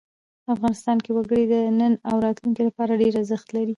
[0.53, 3.69] افغانستان کې وګړي د نن او راتلونکي لپاره ډېر ارزښت لري.